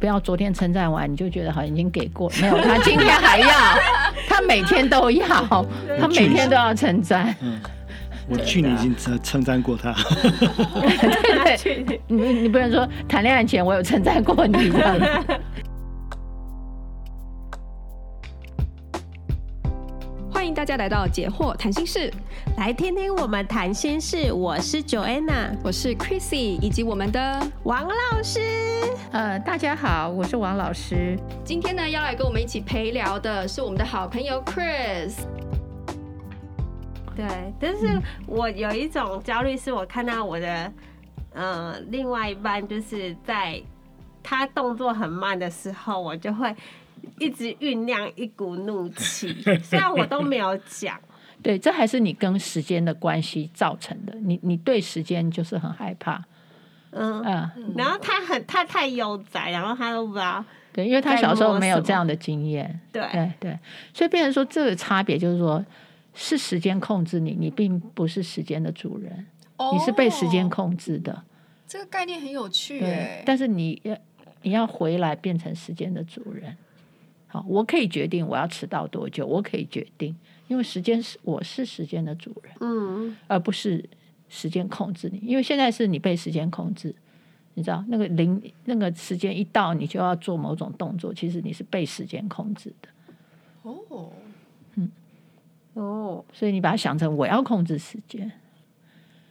[0.00, 3.48] 不要昨天称赞完你就觉得好像已经给过，没有，他今天还要，
[4.26, 5.28] 他每天都要，
[6.00, 7.36] 他每天都要称赞。
[7.42, 7.60] 嗯，
[8.26, 9.92] 我去年已经称称赞过他。
[11.44, 15.06] 对对，你你不能说谈恋爱前我有称赞过你这样子。
[20.32, 22.10] 欢迎大家来到解惑谈心室，
[22.56, 24.32] 来听听我们谈心事。
[24.32, 28.69] 我是 Joanna，我是 Chrissy，以及我们的王老师。
[29.12, 31.18] 呃，大家好，我是王老师。
[31.44, 35.14] 今天呢，要来跟我们一起陪聊的是我们的好朋友 Chris。
[37.16, 37.26] 对，
[37.58, 40.72] 但是我有一种焦虑，是我看到我的
[41.32, 43.60] 呃另外一半，就是在
[44.22, 46.54] 他动作很慢的时候，我就会。
[47.18, 49.34] 一直酝酿一股怒气，
[49.64, 51.00] 虽然我都没有讲。
[51.42, 54.14] 对，这还是你跟时间的关系造成的。
[54.20, 56.22] 你你对时间就是很害怕，
[56.90, 57.74] 嗯嗯。
[57.76, 60.44] 然后他很他太悠哉，然后他都不知道。
[60.72, 62.80] 对，因为他小时候没有这样的经验。
[62.92, 63.58] 对对对，
[63.92, 65.64] 所以变成说这个差别就是说，
[66.14, 71.22] 是时间控制你，你并不是时间的主人，哦、你是被时间控制的。
[71.66, 73.22] 这个概念很有趣，对。
[73.26, 73.96] 但是你要
[74.42, 76.56] 你要回来变成时间的主人。
[77.26, 80.16] 好，我可以决定我要迟到多久，我可以决定，
[80.48, 83.88] 因为时间是我是时间的主人，嗯，而不是
[84.30, 85.18] 时间控制你。
[85.22, 86.94] 因为现在是你被时间控制，
[87.52, 92.88] 你知道那个零那个时间一到，你就要做某种动作，其实你是被时间控制的。
[93.62, 94.10] 哦，
[94.76, 94.90] 嗯，
[95.74, 98.32] 哦，所以你把它想成我要控制时间。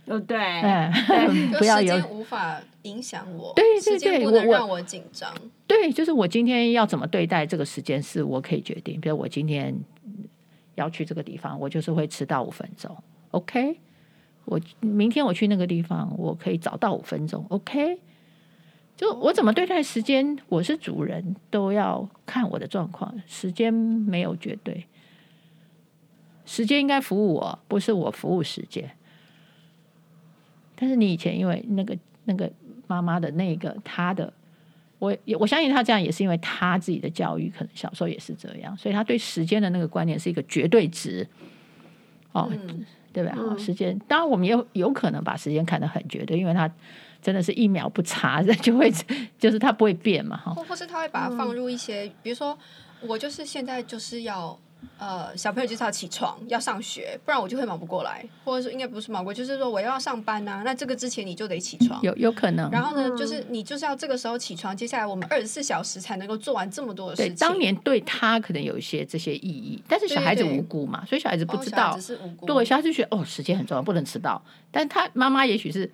[0.06, 0.92] 哦，对，哎，
[1.58, 5.32] 不要有无法影响我，对对对，不能让我紧张。
[5.68, 9.00] 对，就是我今天要怎么对待这个时间，是我可以决定。
[9.00, 9.76] 比如我今天
[10.74, 12.96] 要去这个地方，我就是会迟到五分钟
[13.32, 13.80] ，OK。
[14.50, 18.00] 我明天我去那个地方，我可以早到五分钟，OK。
[18.98, 23.14] 就我怎么对待时间，我是主人，都要看我的状况。
[23.26, 24.88] 时间没有绝对，
[26.46, 28.90] 时间应该服务我，不是我服务时间。
[30.76, 32.52] 但是你以前因为那个那个
[32.88, 34.34] 妈妈的那个他的，
[34.98, 41.26] 我我相信他这样也是因为他自己的教育可能小时候也是这样，所以他对时间的那个观念是一个绝对值，
[42.34, 42.52] 哦，
[43.14, 43.34] 对吧？
[43.38, 46.70] 嗯、时间当然我们也有，有可能把时间看得很绝对，因为它
[47.22, 48.92] 真的是一秒不差 就会
[49.38, 52.58] 就是它不会变嘛，哈，或或是他会把它放入一些，嗯、比如说
[53.02, 54.58] 我就是现在就是要。
[54.98, 62.70] 呃，小朋友就是要起床，要上学，不然我就会忙不过来，或者说应该不是忙不过，就是说我要上班呐、啊，那这个之前你就得起床，有有可能。
[62.70, 67.34] 然后呢，就是你就是要这个时候起床，接下来我们二十四小时才能够做完这么多的事情。
[67.34, 72.46] 对，当年对他可能有一些这些意义，但是小孩子无辜嘛，对对对，所以小孩子不知道，哦、是无辜。
[72.46, 74.42] 对，小孩子觉得哦，时间很重要，不能迟到。
[74.70, 75.90] 但他妈妈也许是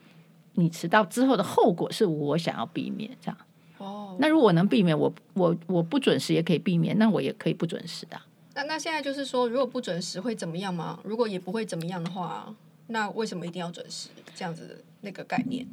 [0.54, 3.38] 你迟到之后的后果是我想要避免这样。
[3.78, 8.20] 哦，那如果能避免，我我我不准时也可以避免，那我也可以不准时的。
[8.56, 10.98] 那那现在就是说，如果不准时会怎么样吗？
[11.04, 12.56] 如果也不会怎么样的话，
[12.88, 14.08] 那为什么一定要准时？
[14.34, 15.68] 这样子的那个概念？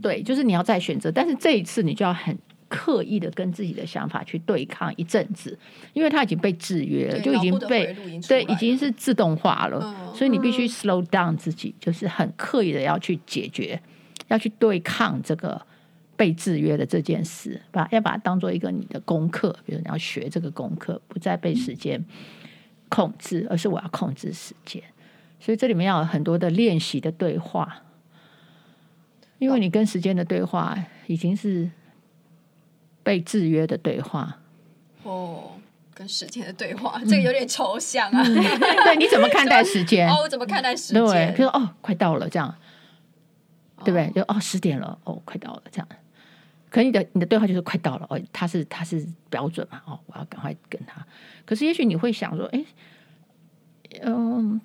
[0.00, 2.36] 对，就是你要再选择，但是这一次你就要很
[2.68, 5.58] 刻意的跟自己的想法去对抗一阵子，
[5.92, 7.94] 因为他已经被制约了，就已经被
[8.26, 13.78] 对已经是自动化了，嗯、所以你必须 slow down 自己，就是很刻意的要去解决，
[14.28, 15.60] 要去对抗这个。
[16.22, 22.00] 被制约的这件事，把要把它当做一个你的功课，比如你要学这个功课，不再被时间
[22.88, 24.80] 控制，而是我要控制时间。
[25.40, 27.82] 所以这里面要有很多的练习的对话，
[29.40, 30.78] 因为你跟时间的对话
[31.08, 31.68] 已经是
[33.02, 34.38] 被制约的对话。
[35.02, 35.54] 哦，
[35.92, 38.22] 跟时间的对话，这个有点抽象啊。
[38.24, 40.06] 嗯、对，你怎么看待时间？
[40.14, 41.04] 哦，我怎么看待时间？
[41.04, 42.54] 对，比如说哦，快到了这样，
[43.84, 44.08] 对不对？
[44.14, 45.88] 就哦，十点了，哦，快到了这样。
[46.72, 51.06] 可你的你的对话就是快到了哦，他是他是标准嘛哦，我要赶快跟他。
[51.44, 52.64] 可是也许你会想说，哎，
[54.00, 54.58] 嗯，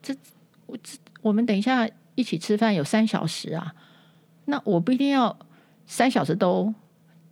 [0.00, 0.16] 这
[0.64, 3.74] 我这我们等一下一起吃饭有三小时啊，
[4.46, 5.38] 那我不一定要
[5.84, 6.72] 三小时都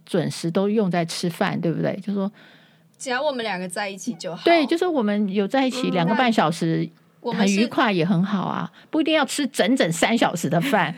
[0.04, 1.96] 准时都用在吃饭，对不对？
[1.96, 2.31] 就是说
[2.98, 4.42] 只要我们两个在一起就好。
[4.44, 6.86] 对，就是我们有在一起两个半小时，
[7.22, 10.94] 很愉快也很好啊，不一定要吃整整三小时的饭。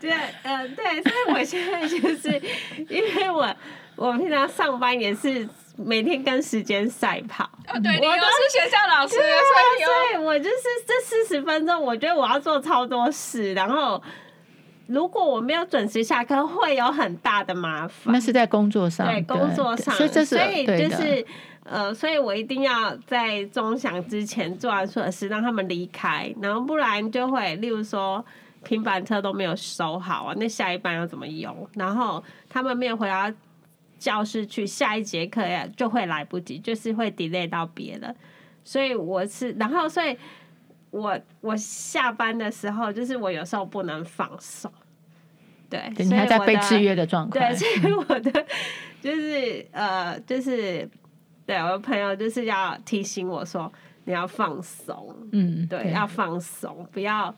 [0.00, 0.10] 对，
[0.44, 2.40] 嗯、呃，对，所以我现在就是，
[2.88, 3.54] 因为我
[3.96, 7.44] 我平常上班也是每天跟时间赛跑。
[7.68, 10.56] 哦，对，我都是学校老师，所以，所以我就是
[10.86, 14.02] 这四十分钟，我觉得我要做超多事，然后
[14.86, 18.14] 如果我没有准时下课，会有很大的麻烦。
[18.14, 21.22] 那是在工作上，对，工作上，所以这是所以就是
[21.64, 28.24] 呃，所以我一定要在钟响之前做完所有事，让他们离开，然后不然就会，例如说。
[28.64, 31.68] 平板车都没有收好啊，那下一班要怎么用？
[31.74, 33.30] 然后他们没有回到
[33.98, 38.14] 教室去，下一节课呀就会来不及，就是会 delay 到别人。
[38.64, 40.16] 所以我是，然后所以
[40.90, 44.70] 我我下班的时候，就是我有时候不能放手。
[45.68, 47.42] 对，你还在被制约的状况。
[47.42, 48.46] 对，所以我的
[49.00, 50.88] 就是呃，就是
[51.46, 53.72] 对我的朋友就是要提醒我说，
[54.04, 57.34] 你要放松，嗯，对，对要放松，不要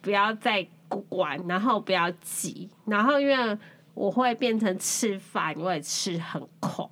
[0.00, 0.66] 不要再
[1.08, 3.58] 管，然后不要急，然后因为
[3.94, 6.84] 我会变成吃饭，我也吃很快，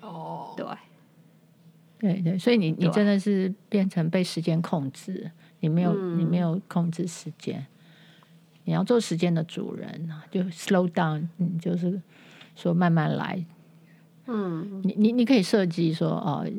[0.00, 0.66] 哦，对，
[1.98, 5.30] 对对，所以你你真的是变成被时间控制，
[5.60, 6.18] 你没有、嗯。
[6.18, 7.66] 你没有控制时间，
[8.64, 12.00] 你要做时间的主人啊，就 slow down，你就是
[12.54, 13.44] 说慢慢来。
[14.26, 14.80] 嗯。
[14.82, 16.50] 你你你可以设计说，哦，呃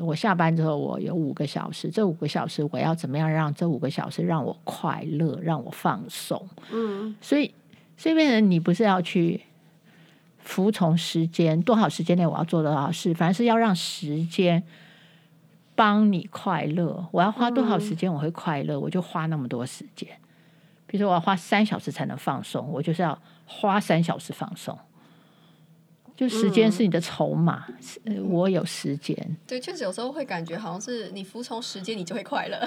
[0.00, 6.48] 我下班之后我有五个小时，这五个小时我要怎么样让这五个小时让我快乐，让我放松。
[6.72, 7.54] 嗯所以，
[7.96, 9.42] 所以变成你不是要去
[10.38, 14.62] 服从时间，多少时间内我要做多少事，反而是要让时间
[15.74, 17.06] 帮你快乐。
[17.12, 20.08] 我要花多少时间我会快乐，我就花那么多时间。
[20.86, 23.16] 比如说我要花三小时才能放松，我就是要
[23.46, 24.76] 花三小时放松。
[26.20, 27.64] 就时间是你的筹码，
[28.28, 29.16] 我有时间。
[29.46, 32.60] 对，确实有时候会感觉好像是你服从时间，你就会快乐。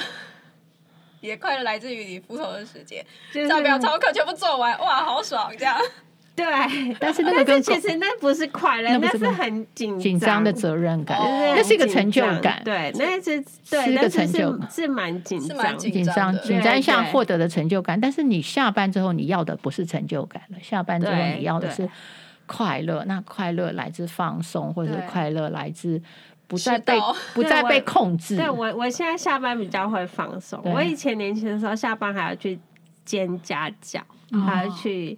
[1.21, 5.53] 你的快乐来自于你服从的时间，就是照表操课全部做完，哇，好爽！
[5.55, 5.77] 这样，
[6.35, 6.43] 对，
[6.99, 12.59] 但是那个跟其实那不是快乐，那不是那是很紧紧张的责任感，哦那是一个成就感。
[12.65, 13.39] 对，那是
[13.69, 20.57] 对，是一个成就感是是蛮紧张，紧紧张，的紧张像对获得的成就感，但是你下班之后，你要的不是成就感了。
[20.63, 21.87] 下班之后，你要的是
[22.55, 23.03] 快乐。
[23.05, 26.01] 那快乐来自放松，或者是快乐来自
[26.47, 26.99] 不再被
[27.33, 28.35] 不再被控制。
[28.37, 30.61] 对我，我现在下班比较会放松。
[30.63, 32.59] 我以前年轻的时候，下班还要去
[33.03, 33.99] 兼家教，
[34.45, 35.17] 还要去，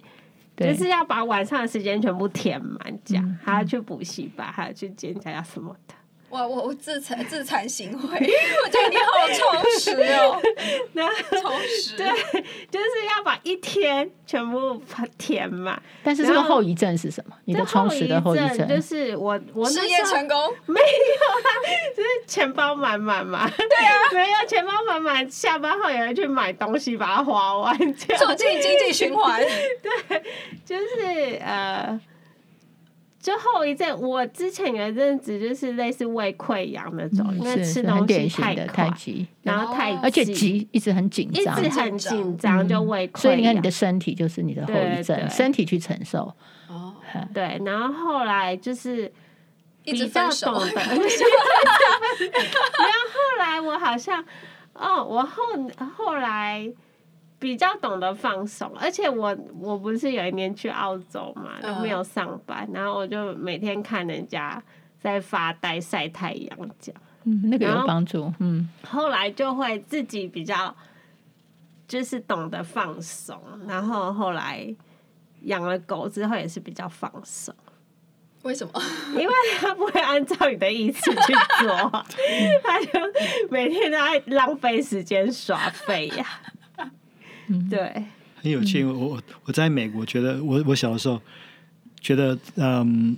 [0.56, 5.94] 就是要把晚上的时间全部填满，这样嗯还要去补习班，还要去兼家教什么的。
[6.36, 9.26] 哇，我我自惭自惭形秽， 我觉得你好
[9.62, 10.40] 充实哦，
[10.92, 11.96] 然后充实。
[11.96, 12.06] 对，
[12.70, 14.80] 就是要把一天全部
[15.16, 15.80] 填满。
[16.04, 17.34] 但是这个然后后遗症是什么？
[17.46, 20.36] 你的充实的后遗症就是我我事业成功，
[20.66, 21.40] 没有啊，
[21.96, 23.48] 就是钱包满满嘛。
[23.56, 29.40] 对啊，没有钱包满满，下班后也要去买东西把它花完，这样促进经济循环。
[29.82, 30.22] 对
[30.66, 31.98] 就是呃，
[33.26, 34.00] 就后遗症。
[34.00, 41.80] 我之前有一阵子就是类似胃溃疡那种，因为吃东西太典型的太，急，然后太哦而且急一直很紧张一直。
[41.80, 43.20] 很紧张，就胃溃疡。
[43.22, 46.32] 所以你看，你的身体就是你的后遗对症，对身体去承受。
[46.68, 46.94] 哦，
[47.34, 49.12] 对，然后后来就是
[49.82, 50.86] 比较懂得， 然
[52.92, 54.24] 后后来我好像，
[54.72, 55.42] 哦，我后
[55.96, 56.72] 后来
[57.38, 64.62] 比较懂得放松，而且我我不是有一年去澳洲嘛，都没有上班，然后我就每天看人家
[65.00, 68.32] 在发呆晒太阳这样，嗯，那个有帮助。
[68.38, 70.74] 嗯，后来就会自己比较
[71.86, 73.38] 就是懂得放松，
[73.68, 74.74] 然后后来
[75.42, 77.54] 养了狗之后也是比较放松。
[78.42, 78.72] 为什么？
[79.12, 82.04] 因为他不会按照你的意思去做，
[82.62, 83.00] 他就
[83.50, 86.24] 每天都在浪费时间耍废呀。
[87.70, 88.04] 对，
[88.34, 88.84] 很有趣。
[88.84, 91.20] 我我我在美国，觉得我我小的时候
[92.00, 93.16] 觉得嗯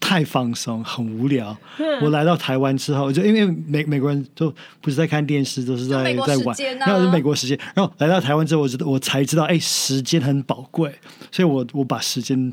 [0.00, 1.56] 太放松，很无聊。
[2.02, 7.58] 我来到台湾之后，就因为美美国人都不是在看电视，都是在就美国在玩，时间啊然后是美国时间。
[7.74, 10.94] 然后来到台湾之后，我知道我才知道，哎，时间很宝贵，
[11.30, 12.52] 所以我我把时间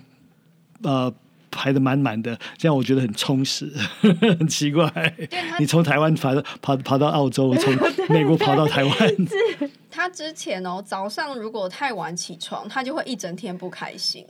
[0.83, 1.13] 呃。
[1.61, 4.91] 排的满满的，这样我觉得很充实， 很奇怪。
[5.59, 7.71] 你从台湾跑到跑跑到澳洲， 从
[8.09, 8.95] 美国跑到台湾，
[9.91, 14.25] 他之前哦，早上如果太晚起床，他就会一整天不开心。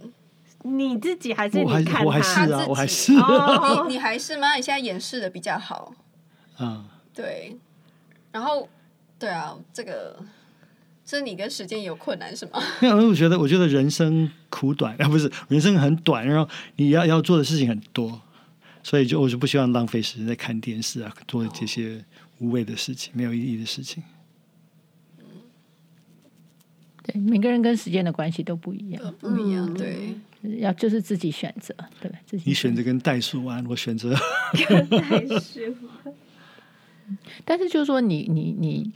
[0.64, 4.56] 你自己还是我还你看我还他是啊，他自己我还是哦你你还是吗？
[4.56, 5.94] 你现在演示的比较好，
[6.58, 6.84] 啊。
[7.14, 7.56] 对。
[8.32, 8.68] 然后，
[9.18, 10.18] 对啊，这个，
[11.12, 12.64] 这你跟时间有困难是吗？
[12.82, 18.22] 没有，我觉得我觉得人生苦短啊，不是人生很短，然后你要要做的事情很多，
[18.82, 22.02] 所以就我就不希望浪费时间在看电视啊，做这些
[22.40, 24.02] 无谓的事情，没有意义的事情。
[27.04, 30.16] 对，每个人跟时间的关系都不一样，不一样，对。
[30.60, 35.76] 要就是自己选择，对，自己你选择跟袋鼠玩，我选择还是
[37.44, 38.92] 但是就是说你，你你你，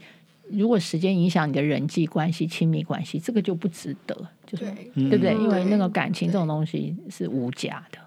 [0.50, 4.14] 如果时间影响你的人际关系、亲密关系，这个就不值得，
[4.46, 5.34] 就是对不对？
[5.34, 7.98] 嗯因为那个感情对这种东西是无价的，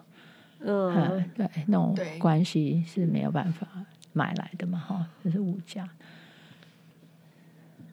[0.59, 3.67] 嗯嗯，对，那种对关系是没有办法
[4.13, 5.89] 买来的嘛，哈，这是无价。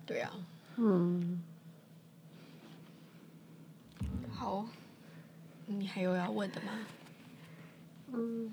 [0.07, 0.31] 对啊，
[0.77, 1.43] 嗯，
[4.31, 4.65] 好，
[5.67, 6.73] 你还有要问的吗？
[8.13, 8.53] 嗯，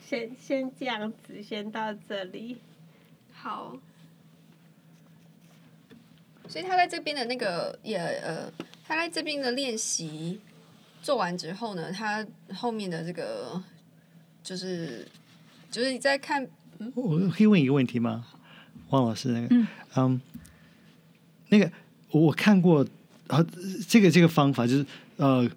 [0.00, 2.56] 先先这样子，先到这里。
[3.32, 3.76] 好。
[6.48, 8.50] 所以他在这边的那个也呃，
[8.86, 10.40] 他在这边的练习
[11.02, 13.60] 做完之后呢，他后面的这个
[14.42, 15.06] 就是
[15.70, 16.46] 就是你在看，
[16.78, 18.26] 嗯，我可以问一个问题吗？
[18.90, 20.18] 汪老师，那个，嗯，um,
[21.48, 21.70] 那个
[22.10, 22.86] 我看过
[23.26, 23.44] 啊，
[23.88, 24.86] 这个这个方法就是
[25.16, 25.48] 呃，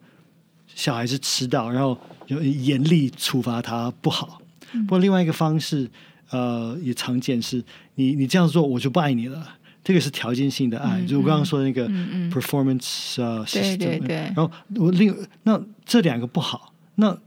[0.67, 1.95] 小孩子迟到，然后
[2.27, 4.41] 有严厉处罚他不好。
[4.71, 5.89] 嗯、不过另外一个方式
[6.31, 7.63] 呃，也常见是
[7.95, 9.57] 你你这样做，我就不爱你了。
[9.89, 11.89] 这个是条件性的爱，嗯、就我刚刚说的那个
[12.29, 13.75] performance uh, system。
[13.75, 14.17] 对对对。
[14.17, 17.17] 然后我另那这两个不好，那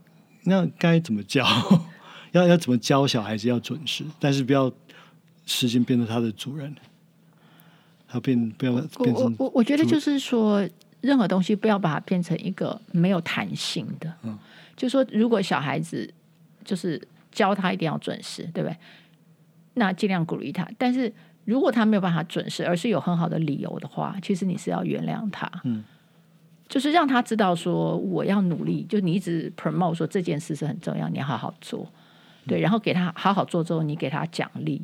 [0.45, 1.45] 那该怎么教？
[2.31, 4.73] 要要怎么教小孩子要准时，但是不要
[5.45, 6.73] 时间变成他的主人，
[8.07, 9.35] 他变不要变成。
[9.39, 10.65] 我我我觉得就是说，
[11.01, 14.15] 任何东西不要把它变成一个没有弹性的。
[14.23, 14.39] 嗯。
[14.77, 16.09] 就说如果小孩子
[16.65, 17.03] 就是
[17.33, 18.77] 教他一定要准时，对不对？
[19.75, 21.13] 那尽量鼓励他，但是。
[21.45, 25.83] 如果他没有办法准时，而是有很好的理由的话，其实你是要原谅他，嗯，
[26.69, 31.87] 就是让他知道说我要努力，就你一直 promote 说这件事是很重要，你要好好做，
[32.47, 34.81] 对，然后给他好好做之后，你给他奖励，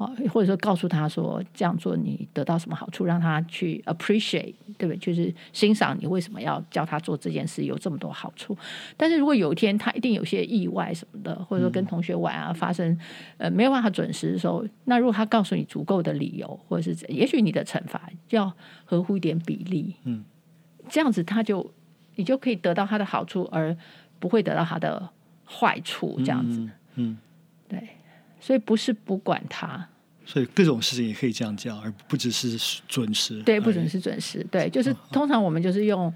[0.00, 0.28] 嗯。
[0.30, 4.96] 或者说告诉他说这样做你得到什么好处，让他去 appreciate，对不对？
[4.96, 8.56] 就是欣赏你为什么要教他做这件事，有这么多好处。
[8.96, 12.98] 但是如果有一天他一定有些意外什么的，或者说跟同学玩啊发生
[13.38, 18.52] 呃没有办法准时的时候，那如果他告诉你足够的理由，或者是也许你的惩罚要
[18.84, 20.24] 合乎一点比例，嗯，
[20.88, 21.70] 这样子他就
[22.16, 23.76] 你就可以得到他的好处，而
[24.18, 25.08] 不会得到他的
[25.46, 27.18] 坏处，这样子，嗯，嗯，
[27.68, 27.88] 对。
[28.40, 29.86] 所以不是不管他，
[30.24, 33.42] 所以各种事情也可以这样讲，而不只是准时。
[33.42, 34.44] 对，不准时准时。
[34.50, 36.12] 对，就是通常我们就是用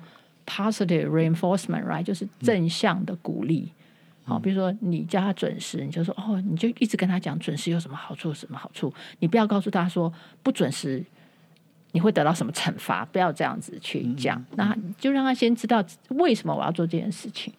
[0.47, 3.71] positive reinforcement，right，就是正向的鼓励。
[4.25, 8.93] 好，比如说你叫他准时，你就说哦，你就一直跟他讲准时有什么好处，什么好处。
[9.19, 10.11] 你不要告诉他说
[10.43, 11.04] 不准时
[11.93, 14.43] 你会得到什么惩罚，不要这样子去讲。
[14.57, 17.52] 那就让他先知道为什么我要做这件事情。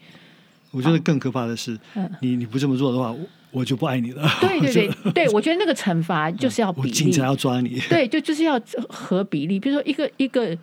[0.75, 1.79] 我觉得更可怕的是，
[2.19, 3.15] 你你不这么做的话。
[3.51, 4.21] 我就不爱你了。
[4.41, 7.79] 对对对对，我觉得那个惩罚就是要比例，警察要抓你。
[7.87, 9.57] 对，就就是要合比例。
[9.57, 10.53] 比如说一个一个，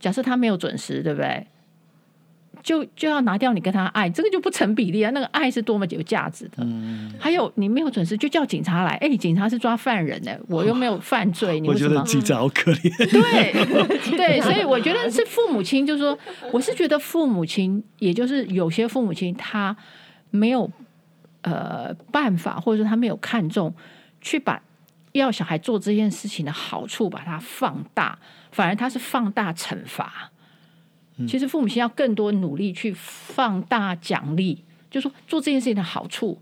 [0.00, 1.46] 假设他没有准时，对不对？
[2.62, 5.10] 就就要拿掉你跟他爱，这个就不成比例啊。
[5.12, 6.58] 那个爱是多么有价值的。
[6.58, 7.12] 嗯。
[7.18, 8.96] 还有你没有准时，就叫警察来。
[8.96, 11.62] 哎，警察是抓犯人的，我又没有犯罪？
[11.66, 12.90] 我觉得警察好可怜。
[13.10, 13.52] 对
[14.16, 16.18] 对，所以我觉得是父母亲，就是说，
[16.52, 19.76] 我是觉得父母亲，也就是有些父母亲他
[20.30, 20.70] 没有。
[21.42, 23.74] 呃，办法或者说他没有看重，
[24.20, 24.60] 去把
[25.12, 28.18] 要小孩做这件事情的好处把它放大，
[28.52, 30.30] 反而他是放大惩罚。
[31.20, 36.40] 嗯、其实父母亲要更多努力去放大奖励，就是说做这件事情的好处。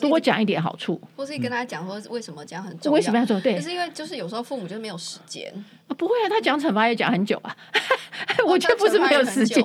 [0.00, 2.94] 多讲一点好处，或是跟他讲说为什么这样很重要？
[2.94, 3.38] 为什么要做？
[3.42, 5.52] 对，就是因为就是有时候父母就没有时间
[5.86, 7.54] 啊，不会啊，他讲惩罚也讲很久啊，
[8.48, 9.62] 我却不是没有时间，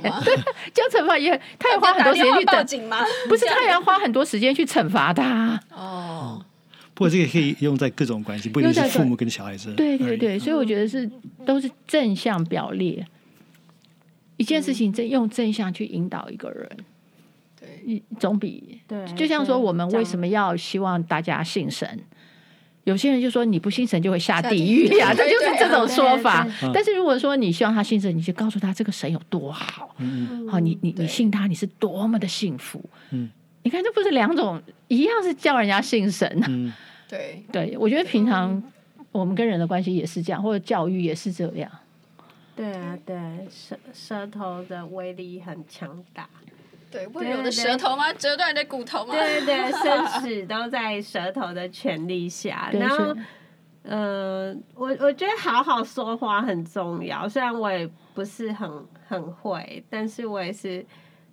[0.74, 3.05] 讲惩罚也他也花很多时间去报警吗？
[3.29, 5.57] 不是，他也要花很多时间去惩罚他。
[5.74, 6.43] 哦，
[6.93, 9.74] 不过这个可以用在各种关系，不一定是父母跟小孩子。
[9.75, 11.10] 对对对，所以我觉得是
[11.46, 13.07] 都是正向表列，
[14.38, 16.70] 一件事情正用正向去引导一个人。
[17.60, 22.00] 对，总比对，就像说我们为什么要希望大家信神？
[22.84, 26.48] 有些人就说你不信神就会下地狱呀， 这就是这种说法。
[26.74, 29.94] 但是如果说你希望他信神，你就告诉他这个神有多好，
[30.50, 32.82] 好，你你你信他，你是多么的幸福。
[33.10, 33.29] 嗯，
[33.63, 36.41] 你看这不是两种一样是叫人家信神。
[36.48, 36.72] 嗯，
[37.10, 38.63] 对 对，我觉得平常
[39.12, 41.70] 我们跟人的关系也是这样，或者教育也是这样。
[42.58, 46.28] 对啊，对，舌舌头的威力很强大。
[46.90, 48.12] 对，温柔的舌头吗？
[48.14, 49.14] 折断你的骨头吗？
[49.14, 52.70] 对对对，生死都在舌头的权力下。
[52.74, 53.16] 然后，
[53.84, 57.30] 呃，我我觉得好好说话很重要。
[57.30, 58.70] 虽然我也不是很
[59.08, 60.84] 很会，但是我也是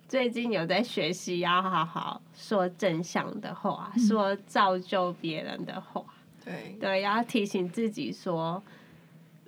[0.07, 6.03] 最近有在学习要好好说正向的话，嗯、说造就别人的话。
[6.43, 8.61] 对对，要提醒自己说，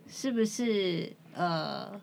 [0.08, 2.00] 是不是呃。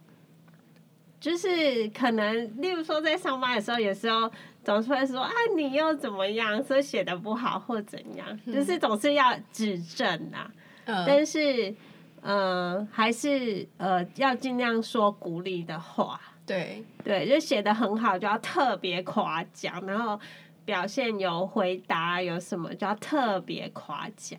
[1.21, 4.31] 就是可能，例如说在上班的时候，有时候
[4.63, 10.53] 总是会说啊，你又怎么样，说写的不好或怎样，就是总是要指正啊。
[10.85, 11.75] 嗯、但是，
[12.21, 16.21] 呃，还是呃要尽量说鼓励的话。
[16.45, 20.21] 对对，就写的很好，就要特别夸奖，然后
[20.67, 24.39] 表现有回答有什么，就要特别夸奖，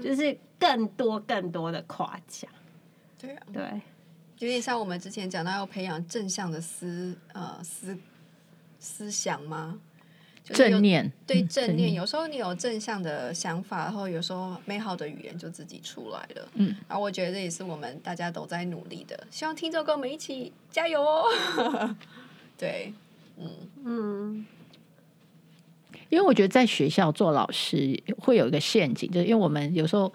[0.00, 2.48] 就是更多更多的夸奖。
[3.18, 3.80] 对啊，对。
[4.40, 7.96] 有点像我们之前讲到要培养正向的思呃思
[8.78, 9.78] 思想吗？
[10.42, 16.48] 就是、正念对正念，正念有时候你有正向的想法，然后有时候美好的语言就自己出来了。
[16.54, 21.94] 嗯，然后我觉得这也是我们大家都在努力的，希望听众跟我们一起加油哦。
[22.56, 22.94] 对，
[23.36, 23.50] 嗯
[23.84, 24.46] 嗯，
[26.08, 30.10] 因为我觉得在学校做老师会有一个陷阱，就是因为我们有时候。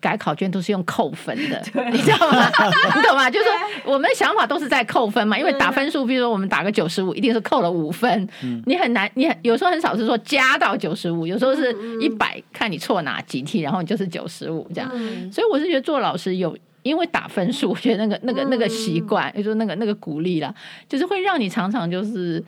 [0.00, 2.50] 改考卷都是用扣分的， 你知道吗？
[2.94, 3.30] 你懂吗？
[3.30, 3.52] 就是说
[3.84, 8.28] 我们的想法都是在扣分嘛，因为打分数，比如说我们打个九十五，一定是扣了五分。
[8.42, 14.90] 嗯、你很难，你很有时候很少是说加到九十五，有时候是一百，看你错哪几题，然后你就是九十五这样。
[14.94, 20.54] 嗯、所以我是觉得做老师有，因为打分数，我觉得那个那个那个习惯，就是那个那个鼓励啦，
[20.88, 22.44] 就是会让你常常就是。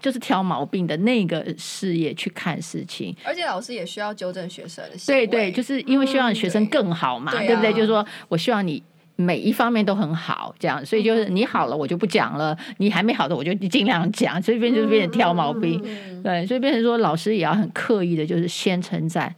[0.00, 4.96] 就是挑毛病的那个视野去看事情，而且老师也需要纠正学生的。
[5.06, 7.72] 对对，就是因为希望学生更好嘛，嗯、对，对不对？
[7.72, 8.82] 就是说我希望你
[9.16, 15.80] 每一方面都很好，这样，所以就是你好了我就不讲了，你还没好的我就尽量讲，所以变就变成挑毛病。
[15.84, 19.34] 嗯、对，所以变成说老师也要很刻意的，就是先称赞，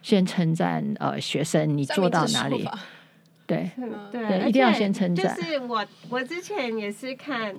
[0.00, 2.66] 先称赞呃学生你做到哪里，
[3.46, 3.70] 对
[4.10, 5.36] 对，对，一定要先称赞。
[5.36, 7.54] 就是我我之前也是看。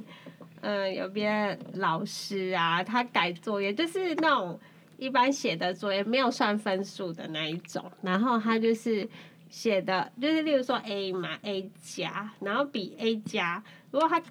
[0.61, 4.59] 嗯，有别老师啊，他改作业就是那种
[4.97, 7.91] 一般写的作业，没有算分数的那一种。
[8.01, 9.07] 然后他就是
[9.49, 13.63] 写的，就是例如说 A 嘛，A 加，然后比 A 加。
[13.89, 14.21] 如果他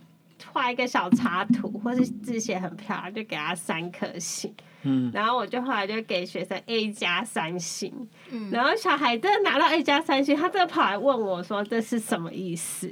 [0.52, 4.54] 画一个小插图，或是字写很漂亮，就给他三颗星。
[4.82, 5.10] 嗯。
[5.12, 8.08] 然后我就后来就给学生 A 加三星。
[8.30, 8.50] 嗯。
[8.50, 12.90] 然后小孩真的拿到 A 加三星，他真的跑来问我说：“这是什么意思？”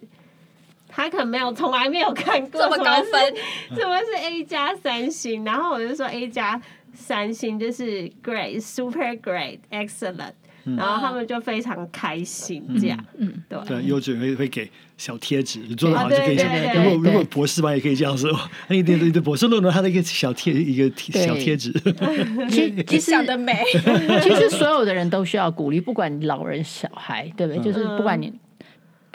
[0.88, 3.34] 他可能没有，从来没有看过这么高分，
[3.76, 5.44] 怎么是 A 加三星？
[5.44, 6.60] 然后我就说 A 加
[6.94, 10.32] 三星就是 Great、Super Great、Excellent，
[10.64, 12.98] 然后他们就非常开心这样。
[13.18, 13.58] 嗯，对。
[13.66, 16.82] 对，幼稚园会会给小贴纸，你做的好就可以这样。
[16.82, 18.30] 如果如果博士班也可以这样说，
[18.68, 21.70] 那一点对对，博士论文他的一个小贴一个小贴纸。
[22.50, 23.54] 其实其实想得美，
[24.24, 27.62] 其实所有的人都需要鼓励，不管老人小孩，对不对？
[27.62, 28.32] 就是不管你。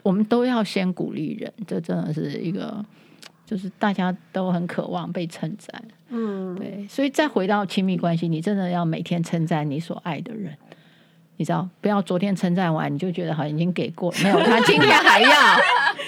[0.03, 2.83] 我们都要先鼓励人，这真的是一个，
[3.45, 5.83] 就是大家都很渴望被称赞。
[6.09, 10.55] 嗯，对，所以再回到亲密关系，你真的要每天称赞你所爱的人，
[11.37, 15.29] 你知道，不要昨天称赞完你就觉得好像已经给过，没有，他今天还要，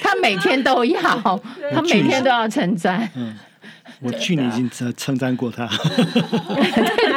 [0.03, 1.01] 他每天都要，
[1.73, 3.09] 他每天都要称赞。
[3.15, 3.33] 嗯，
[4.01, 5.67] 我去年已经称称赞过他。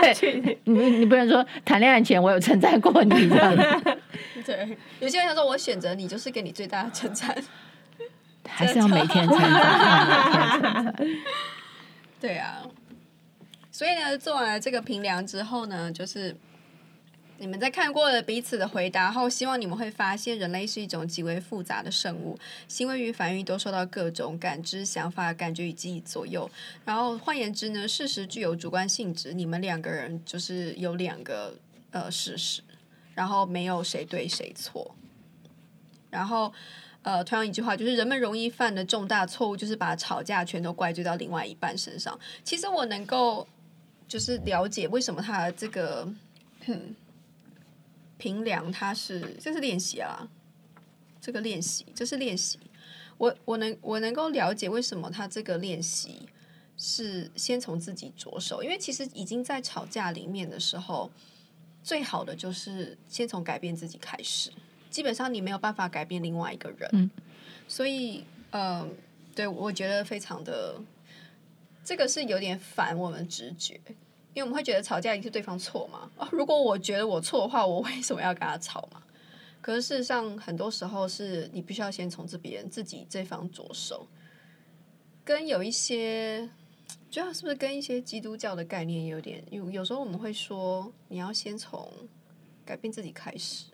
[0.00, 3.54] 对对，你你不能说谈恋爱前我有称赞过你这样。
[4.48, 7.36] 对，有些人想说，我选择你就是给你最大的称赞，
[8.48, 10.94] 还是要每天称赞。
[12.18, 12.66] 对啊，
[13.70, 16.34] 所以呢，做完了这个评量之后呢，就是
[17.36, 26.50] 你们在看过了彼此的回答后，希望你们会发现，人类是一种极为复杂的生物，行为与反应都受到各种感知、想法、感觉与记忆左右。
[26.86, 31.54] 然后换言之呢，事实具有主观性质，你们两个人就是有两个
[31.90, 32.62] 呃事实。
[33.18, 34.94] 然后没有谁对谁错，
[36.08, 36.52] 然后
[37.02, 42.16] 呃，同样一句话就是人们容易犯的重大错误，就是把吵架全都怪罪到另外一半身上。
[42.44, 43.44] 其实我能够
[44.06, 46.08] 就是了解为什么他这个
[48.18, 50.28] 平凉，他是这是练习啊，
[51.20, 52.60] 这个练习这是练习。
[53.16, 56.28] 我我能我能够了解为什么他这个练习
[56.76, 61.10] 是先从自己着手，因为其实已经在吵架里面的时候。
[61.88, 64.52] 最好的就是先从改变自己开始，
[64.90, 67.10] 基本上你没有办法改变另外一个人，嗯、
[67.66, 68.88] 所以，嗯、呃，
[69.34, 70.78] 对，我觉得非常的，
[71.82, 73.80] 这个是有点反我们直觉，
[74.34, 79.02] 因为我们会觉得吵架一定是对方错嘛，哦，如果我觉得我错的话，我为什么要跟他吵嘛？
[79.62, 84.06] 可是事实上，很多时候是你必须要先从这边自己这方着手，
[85.24, 86.50] 跟有一些。
[87.10, 89.70] 主要是不是跟一些基督教的概念有点有？
[89.70, 91.90] 有时候我们会说，你要先从
[92.64, 93.64] 改变自己开始。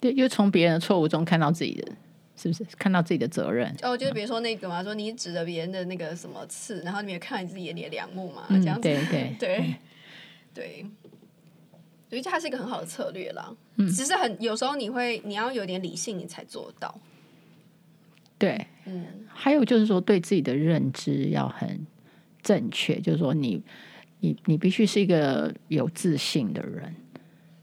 [0.00, 1.92] 对，又从别人的错误中看到自己的，
[2.36, 3.72] 是不是看到自己的责任？
[3.82, 8.46] 哦，就是比如说那个嘛，说你指着别人的那个什么刺，然后你没有看你自己眼里的梁木嘛？
[8.48, 9.74] 嗯、这样子，对对对
[10.52, 10.86] 对，
[12.10, 13.54] 所以它是一个很好的策略啦。
[13.76, 16.92] 嗯，只是很有时候你会你要有点理性，你才做到。
[18.36, 21.86] 对，嗯，还有就是说对自己的认知要很。
[22.44, 23.60] 正确，就是说你，
[24.20, 26.94] 你你必须是一个有自信的人，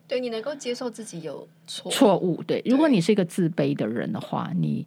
[0.08, 2.44] 对，你能够接受自己有错错误。
[2.44, 4.86] 对，如果你是一个自卑的人的话，你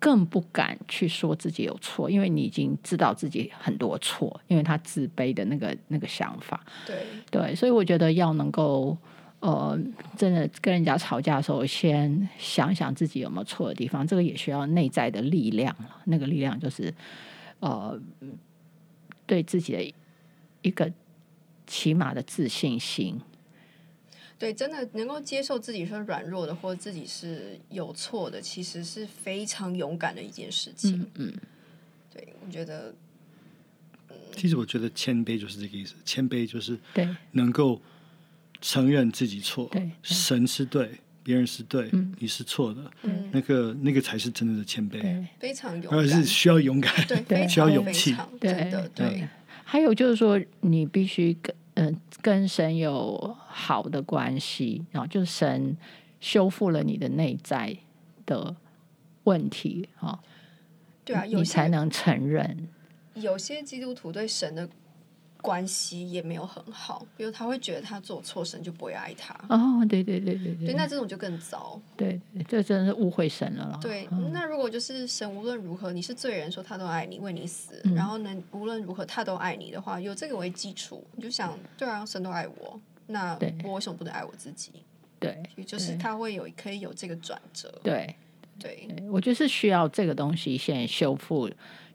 [0.00, 6.64] 更不敢去说自己有错，因为你已经知道自己很多错，因为他自卑的那个那个想法。
[6.86, 6.96] 对
[7.30, 8.96] 对，所以我觉得要能够
[9.40, 9.78] 呃，
[10.16, 15.74] 真的跟人家吵架的时候，先想想自己有没有错的地方，这个也需要内在的力量。
[16.04, 16.92] 那个力量就是
[17.60, 18.00] 呃，
[19.28, 19.94] 对自己的
[20.62, 20.92] 一个
[21.68, 23.20] 起码的自信心。
[24.38, 31.00] 对，真的能够接受自己是软弱的，或者自己是有错的，其实是非常勇敢的一件事情。
[31.00, 31.34] 嗯，嗯
[32.14, 32.94] 对，我觉得，
[34.08, 37.82] 嗯，其实我觉得谦卑就是这个意思，谦卑就是对能够
[38.60, 49.28] 承认自己错，对，神是对，别人是对，嗯，你是错的，嗯，那个那个才是真正的谦卑，非常勇敢，而是需要勇敢，对，需要勇气，对的，对，对，对。
[49.62, 51.54] 还有就是说，你必须跟。
[51.80, 55.76] 嗯，跟神有好的关系，然后就是神
[56.18, 57.76] 修复了你的内在
[58.26, 58.56] 的
[59.22, 60.18] 问题，哈，
[61.04, 62.66] 对啊，你才能承认。
[63.14, 64.68] 有些基督徒对神的。
[65.40, 69.34] 关系也没有很好，比如他会觉得他做错，神就不会爱他。
[69.48, 71.80] 哦，对对对对对，那这种就更糟。
[71.96, 73.78] 对，这真的是误会神了。
[73.80, 84.72] 对，嗯、那如果就是神无论如何你是罪人，说他都爱你，为你死，嗯、然后呢，无论如何他都爱你的话，有这个为基础，你就想，对啊，神都爱我，那我为什么不能爱我自己？
[85.20, 87.72] 对，就是他会有可以有这个转折。
[87.84, 88.14] 对
[88.58, 91.48] 对，对，我就是需要这个东西先修复。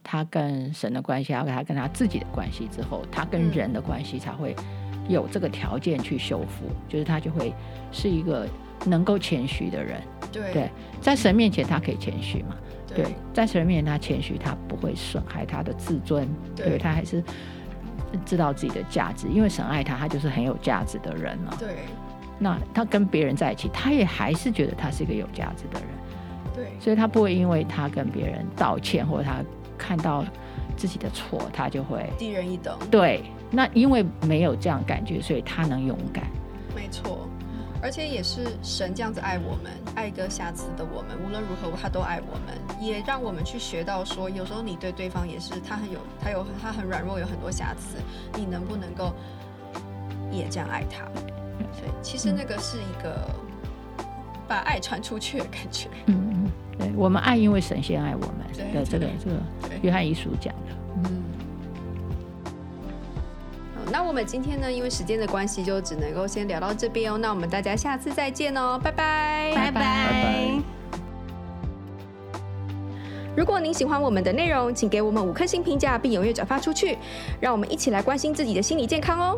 [0.04, 4.56] 他跟神的关系，还有他跟他自己的关系之后，他跟人的关系才会
[5.08, 7.54] 有这个条件去修复，嗯、就是他就会
[7.92, 8.46] 是一个
[8.86, 10.02] 能够谦虚的人。
[10.32, 12.56] 对，对，在神面前他可以谦虚嘛？
[12.88, 17.24] 对，对，在神面前他谦虚，他不会损害他的自尊，对，对他还是
[18.26, 21.56] 知道自己的价值，因为神爱他，他就是很有价值的人了。
[21.58, 21.76] 对，
[22.40, 25.90] 那他跟别人在一起，他也还是觉得他是一个有价值的人。
[26.54, 29.38] 对，所以他不会因为他跟别人道歉或者他。
[29.86, 30.24] 看到
[30.78, 32.80] 自己的错，他就会低人一等。
[32.90, 36.24] 对，那因为没有这样感觉，所以他能勇敢。
[36.74, 37.28] 没错，
[37.82, 47.98] 而且也是神这样子爱我们，爱一个瑕疵的我们，无论如何他都爱我们，也让我们去学到说，有时候你对对方也是，他很有，他有他很软弱，有很多瑕疵，
[48.40, 49.14] 你能不能够
[50.32, 51.04] 也这样爱他？
[51.74, 53.30] 所以其实那个是一个
[54.54, 55.88] 把爱传出去的感觉。
[56.06, 56.52] 嗯嗯。
[56.78, 58.36] 对，我们爱，因为神先爱我们。
[58.56, 59.38] 对，对，这个这个，
[59.82, 60.76] 约翰一书讲的。
[60.98, 61.24] 嗯。
[63.76, 67.18] 好，那我们今天呢，因为时间的关系，就只能够先聊到这边哦。
[67.18, 70.52] 那我们大家下次再见哦，拜拜，拜拜。
[73.36, 77.00] 如果您喜欢我们的内容，请给我们五颗星评价，并踊跃转发出去，
[77.40, 79.36] 让我们一起来关心自己的心理健康哦。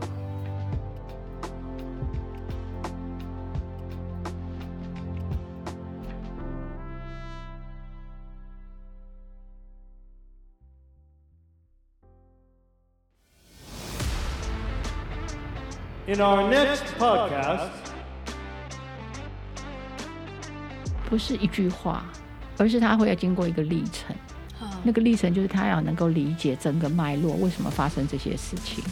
[16.07, 17.69] In our next podcast，
[21.09, 22.05] 不是一句话，
[22.59, 24.15] 而是他会要经过一个历程。
[24.83, 28.83] 那个历程就是他要能够理解整个脉络，为什么发生这些事情，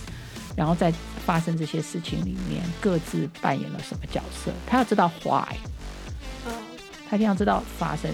[0.56, 0.92] 然后在
[1.24, 4.52] 发生这些事情里面各自扮演了什么角色。
[4.66, 5.56] 他要知道 why，
[7.08, 8.12] 他一定要知道发生，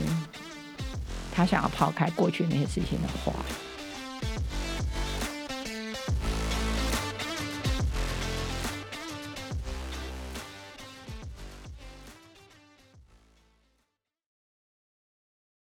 [1.34, 3.69] 他想要抛开过去那些事情的 why。